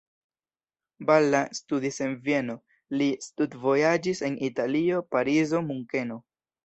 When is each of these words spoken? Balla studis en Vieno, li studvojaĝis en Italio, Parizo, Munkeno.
Balla 1.09 1.41
studis 1.57 2.01
en 2.05 2.15
Vieno, 2.29 2.55
li 3.01 3.09
studvojaĝis 3.29 4.23
en 4.31 4.41
Italio, 4.49 5.05
Parizo, 5.17 5.63
Munkeno. 5.69 6.19